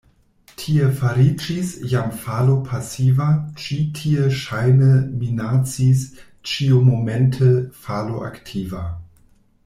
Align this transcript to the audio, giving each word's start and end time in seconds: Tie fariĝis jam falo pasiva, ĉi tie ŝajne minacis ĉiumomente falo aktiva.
Tie 0.59 0.85
fariĝis 0.99 1.73
jam 1.91 2.07
falo 2.21 2.55
pasiva, 2.69 3.27
ĉi 3.63 3.77
tie 3.99 4.29
ŝajne 4.39 4.89
minacis 5.21 6.07
ĉiumomente 6.53 7.51
falo 7.85 8.17
aktiva. 8.31 8.83